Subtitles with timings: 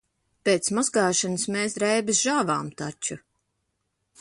[0.47, 3.19] Pēc mazgāšanas mēs drēbes žāvām taču.